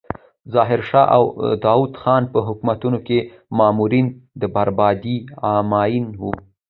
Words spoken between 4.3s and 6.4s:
د بربادۍ عاملین وو.